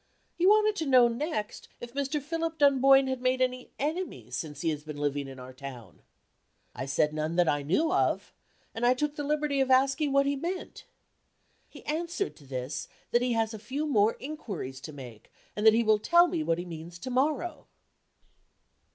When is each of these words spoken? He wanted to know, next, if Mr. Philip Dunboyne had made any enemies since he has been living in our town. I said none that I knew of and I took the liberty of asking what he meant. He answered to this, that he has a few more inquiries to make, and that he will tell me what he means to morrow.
He 0.33 0.47
wanted 0.47 0.75
to 0.77 0.87
know, 0.89 1.07
next, 1.07 1.67
if 1.79 1.93
Mr. 1.93 2.19
Philip 2.19 2.57
Dunboyne 2.57 3.05
had 3.05 3.21
made 3.21 3.39
any 3.39 3.69
enemies 3.77 4.35
since 4.35 4.61
he 4.61 4.69
has 4.69 4.83
been 4.83 4.97
living 4.97 5.27
in 5.27 5.39
our 5.39 5.53
town. 5.53 6.01
I 6.73 6.87
said 6.87 7.13
none 7.13 7.35
that 7.35 7.47
I 7.47 7.61
knew 7.61 7.93
of 7.93 8.33
and 8.73 8.83
I 8.83 8.95
took 8.95 9.15
the 9.15 9.23
liberty 9.23 9.61
of 9.61 9.69
asking 9.69 10.11
what 10.11 10.25
he 10.25 10.35
meant. 10.35 10.85
He 11.69 11.85
answered 11.85 12.35
to 12.37 12.47
this, 12.47 12.87
that 13.11 13.21
he 13.21 13.33
has 13.33 13.53
a 13.53 13.59
few 13.59 13.85
more 13.85 14.17
inquiries 14.19 14.81
to 14.81 14.91
make, 14.91 15.31
and 15.55 15.67
that 15.67 15.73
he 15.75 15.83
will 15.83 15.99
tell 15.99 16.25
me 16.27 16.41
what 16.41 16.57
he 16.57 16.65
means 16.65 16.97
to 16.97 17.11
morrow. 17.11 17.67